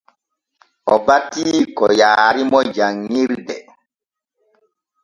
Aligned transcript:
O 0.93 0.95
bati 1.05 1.45
ko 1.77 1.85
yaarimo 1.99 2.59
janŋirde. 2.75 3.55